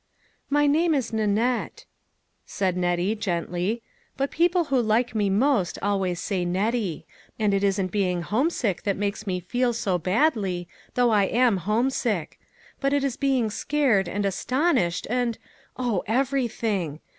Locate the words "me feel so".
9.27-9.99